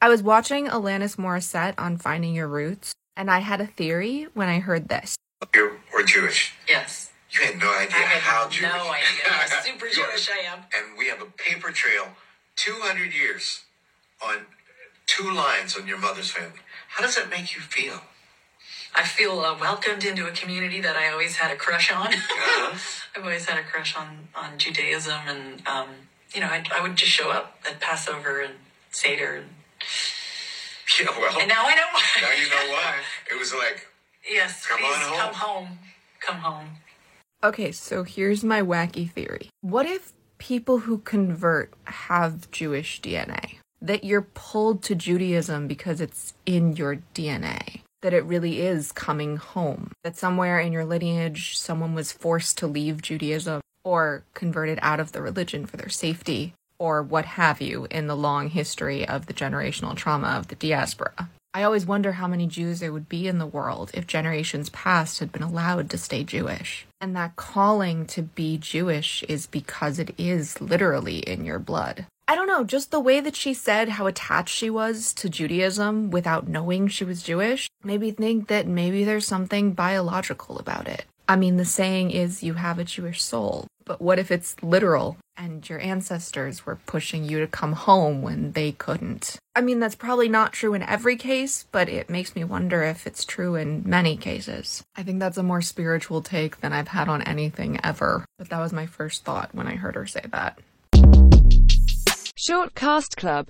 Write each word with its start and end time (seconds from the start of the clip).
I 0.00 0.08
was 0.08 0.22
watching 0.22 0.68
Alanis 0.68 1.16
Morissette 1.16 1.74
on 1.76 1.96
Finding 1.96 2.32
Your 2.32 2.46
Roots, 2.46 2.94
and 3.16 3.28
I 3.28 3.40
had 3.40 3.60
a 3.60 3.66
theory 3.66 4.28
when 4.32 4.48
I 4.48 4.60
heard 4.60 4.88
this. 4.88 5.16
You 5.52 5.80
were 5.92 6.04
Jewish. 6.04 6.54
Yes. 6.68 7.10
You 7.32 7.44
had 7.44 7.58
no 7.58 7.68
idea 7.74 7.96
I 7.96 8.02
had 8.02 8.22
how 8.22 8.48
Jewish. 8.48 8.70
no 8.70 8.92
idea 8.92 9.24
how 9.26 9.60
super 9.64 9.88
Jewish 9.88 10.30
I 10.30 10.52
am. 10.52 10.60
And 10.72 10.96
we 10.96 11.08
have 11.08 11.20
a 11.20 11.24
paper 11.24 11.72
trail, 11.72 12.10
200 12.56 13.12
years, 13.12 13.64
on 14.24 14.46
two 15.06 15.28
lines 15.32 15.76
on 15.76 15.88
your 15.88 15.98
mother's 15.98 16.30
family. 16.30 16.60
How 16.90 17.02
does 17.02 17.16
that 17.16 17.28
make 17.28 17.56
you 17.56 17.60
feel? 17.60 18.00
I 18.94 19.02
feel 19.02 19.40
uh, 19.40 19.58
welcomed 19.58 20.04
into 20.04 20.28
a 20.28 20.30
community 20.30 20.80
that 20.80 20.94
I 20.94 21.10
always 21.10 21.36
had 21.36 21.50
a 21.50 21.56
crush 21.56 21.90
on. 21.92 22.06
Uh-huh. 22.06 22.78
I've 23.16 23.24
always 23.24 23.46
had 23.46 23.58
a 23.58 23.64
crush 23.64 23.96
on, 23.96 24.28
on 24.36 24.58
Judaism, 24.58 25.18
and 25.26 25.66
um, 25.66 25.88
you 26.32 26.40
know, 26.40 26.46
I, 26.46 26.64
I 26.72 26.82
would 26.82 26.94
just 26.94 27.10
show 27.10 27.30
up 27.30 27.58
at 27.68 27.80
Passover 27.80 28.40
and 28.40 28.54
Seder, 28.90 29.34
and, 29.34 29.46
Yeah, 31.00 31.06
well, 31.18 31.38
and 31.38 31.48
now 31.48 31.62
I 31.64 31.74
know 31.76 31.82
why. 31.92 32.02
now 32.22 32.30
you 32.32 32.50
know 32.50 32.72
why. 32.72 32.94
It 33.30 33.38
was 33.38 33.54
like, 33.54 33.86
yes, 34.28 34.66
Come 34.66 34.78
please 34.80 34.94
on 34.96 35.00
home. 35.02 35.18
come 35.18 35.34
home, 35.34 35.78
come 36.20 36.36
home. 36.38 36.68
Okay, 37.44 37.70
so 37.70 38.02
here's 38.02 38.42
my 38.42 38.62
wacky 38.62 39.08
theory. 39.10 39.48
What 39.60 39.86
if 39.86 40.12
people 40.38 40.80
who 40.80 40.98
convert 40.98 41.72
have 41.84 42.50
Jewish 42.50 43.00
DNA? 43.00 43.58
That 43.80 44.02
you're 44.02 44.26
pulled 44.34 44.82
to 44.84 44.96
Judaism 44.96 45.68
because 45.68 46.00
it's 46.00 46.34
in 46.46 46.74
your 46.74 46.98
DNA? 47.14 47.82
That 48.02 48.12
it 48.12 48.24
really 48.24 48.60
is 48.60 48.90
coming 48.90 49.36
home? 49.36 49.92
That 50.02 50.16
somewhere 50.16 50.58
in 50.58 50.72
your 50.72 50.84
lineage, 50.84 51.56
someone 51.56 51.94
was 51.94 52.10
forced 52.10 52.58
to 52.58 52.66
leave 52.66 53.02
Judaism 53.02 53.60
or 53.84 54.24
converted 54.34 54.80
out 54.82 54.98
of 54.98 55.12
the 55.12 55.22
religion 55.22 55.64
for 55.64 55.76
their 55.76 55.88
safety 55.88 56.54
or 56.78 57.02
what 57.02 57.24
have 57.24 57.60
you 57.60 57.86
in 57.90 58.06
the 58.06 58.16
long 58.16 58.50
history 58.50 59.06
of 59.06 59.26
the 59.26 59.34
generational 59.34 59.94
trauma 59.96 60.28
of 60.28 60.48
the 60.48 60.54
diaspora? 60.54 61.28
I 61.54 61.62
always 61.62 61.86
wonder 61.86 62.12
how 62.12 62.28
many 62.28 62.46
Jews 62.46 62.80
there 62.80 62.92
would 62.92 63.08
be 63.08 63.26
in 63.26 63.38
the 63.38 63.46
world 63.46 63.90
if 63.94 64.06
generations 64.06 64.68
past 64.68 65.18
had 65.18 65.32
been 65.32 65.42
allowed 65.42 65.90
to 65.90 65.98
stay 65.98 66.22
Jewish. 66.22 66.86
And 67.00 67.16
that 67.16 67.36
calling 67.36 68.06
to 68.06 68.22
be 68.22 68.58
Jewish 68.58 69.22
is 69.24 69.46
because 69.46 69.98
it 69.98 70.14
is 70.18 70.60
literally 70.60 71.18
in 71.18 71.44
your 71.44 71.58
blood. 71.58 72.06
I 72.30 72.34
don't 72.34 72.46
know, 72.46 72.62
just 72.62 72.90
the 72.90 73.00
way 73.00 73.20
that 73.20 73.34
she 73.34 73.54
said 73.54 73.88
how 73.88 74.06
attached 74.06 74.54
she 74.54 74.68
was 74.68 75.14
to 75.14 75.30
Judaism 75.30 76.10
without 76.10 76.46
knowing 76.46 76.86
she 76.86 77.04
was 77.04 77.22
Jewish 77.22 77.70
made 77.82 78.02
me 78.02 78.10
think 78.10 78.48
that 78.48 78.66
maybe 78.66 79.02
there's 79.02 79.26
something 79.26 79.72
biological 79.72 80.58
about 80.58 80.86
it. 80.86 81.06
I 81.30 81.36
mean, 81.36 81.58
the 81.58 81.66
saying 81.66 82.10
is 82.12 82.42
you 82.42 82.54
have 82.54 82.78
a 82.78 82.84
Jewish 82.84 83.22
soul, 83.22 83.66
but 83.84 84.00
what 84.00 84.18
if 84.18 84.30
it's 84.30 84.56
literal 84.62 85.18
and 85.36 85.68
your 85.68 85.78
ancestors 85.78 86.64
were 86.64 86.76
pushing 86.86 87.22
you 87.22 87.38
to 87.40 87.46
come 87.46 87.74
home 87.74 88.22
when 88.22 88.52
they 88.52 88.72
couldn't? 88.72 89.36
I 89.54 89.60
mean, 89.60 89.78
that's 89.78 89.94
probably 89.94 90.30
not 90.30 90.54
true 90.54 90.72
in 90.72 90.82
every 90.82 91.16
case, 91.16 91.66
but 91.70 91.90
it 91.90 92.08
makes 92.08 92.34
me 92.34 92.44
wonder 92.44 92.82
if 92.82 93.06
it's 93.06 93.26
true 93.26 93.56
in 93.56 93.82
many 93.84 94.16
cases. 94.16 94.82
I 94.96 95.02
think 95.02 95.20
that's 95.20 95.36
a 95.36 95.42
more 95.42 95.60
spiritual 95.60 96.22
take 96.22 96.62
than 96.62 96.72
I've 96.72 96.88
had 96.88 97.10
on 97.10 97.20
anything 97.20 97.78
ever, 97.84 98.24
but 98.38 98.48
that 98.48 98.60
was 98.60 98.72
my 98.72 98.86
first 98.86 99.24
thought 99.24 99.54
when 99.54 99.66
I 99.66 99.74
heard 99.74 99.96
her 99.96 100.06
say 100.06 100.24
that. 100.32 100.58
Short 102.36 102.74
Cast 102.74 103.16
Club 103.18 103.46